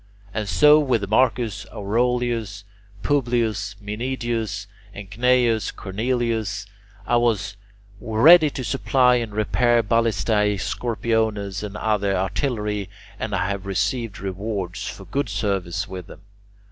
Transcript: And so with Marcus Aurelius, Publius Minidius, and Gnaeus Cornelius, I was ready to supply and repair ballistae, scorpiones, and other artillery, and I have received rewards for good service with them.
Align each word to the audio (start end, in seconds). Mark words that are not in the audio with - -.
And 0.33 0.49
so 0.49 0.79
with 0.79 1.07
Marcus 1.11 1.67
Aurelius, 1.71 2.63
Publius 3.03 3.75
Minidius, 3.79 4.65
and 4.95 5.07
Gnaeus 5.11 5.69
Cornelius, 5.71 6.65
I 7.05 7.17
was 7.17 7.55
ready 7.99 8.49
to 8.49 8.63
supply 8.63 9.17
and 9.17 9.31
repair 9.31 9.83
ballistae, 9.83 10.57
scorpiones, 10.57 11.61
and 11.61 11.77
other 11.77 12.15
artillery, 12.17 12.89
and 13.19 13.35
I 13.35 13.47
have 13.51 13.67
received 13.67 14.19
rewards 14.19 14.87
for 14.87 15.05
good 15.05 15.29
service 15.29 15.87
with 15.87 16.07
them. 16.07 16.21